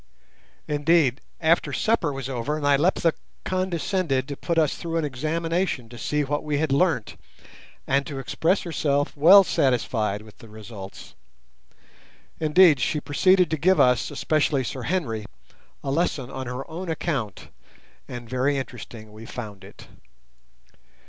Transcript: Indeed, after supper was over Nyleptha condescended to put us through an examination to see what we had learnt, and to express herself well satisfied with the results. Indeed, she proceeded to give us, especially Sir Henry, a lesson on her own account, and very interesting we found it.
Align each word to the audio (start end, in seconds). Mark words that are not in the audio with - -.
Indeed, 0.67 1.21
after 1.39 1.71
supper 1.71 2.11
was 2.11 2.27
over 2.27 2.59
Nyleptha 2.59 3.13
condescended 3.45 4.27
to 4.27 4.35
put 4.35 4.57
us 4.57 4.73
through 4.73 4.97
an 4.97 5.05
examination 5.05 5.89
to 5.89 5.97
see 5.99 6.23
what 6.23 6.43
we 6.43 6.57
had 6.57 6.71
learnt, 6.71 7.17
and 7.85 8.03
to 8.07 8.17
express 8.17 8.63
herself 8.63 9.15
well 9.15 9.43
satisfied 9.43 10.23
with 10.23 10.39
the 10.39 10.49
results. 10.49 11.13
Indeed, 12.39 12.79
she 12.79 12.99
proceeded 12.99 13.51
to 13.51 13.57
give 13.57 13.79
us, 13.79 14.09
especially 14.09 14.63
Sir 14.63 14.81
Henry, 14.89 15.27
a 15.83 15.91
lesson 15.91 16.31
on 16.31 16.47
her 16.47 16.67
own 16.67 16.89
account, 16.89 17.49
and 18.07 18.27
very 18.27 18.57
interesting 18.57 19.11
we 19.13 19.27
found 19.27 19.63
it. 19.63 19.85